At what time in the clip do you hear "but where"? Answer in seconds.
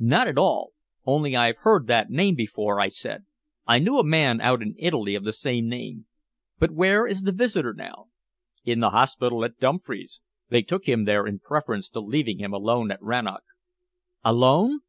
6.58-7.06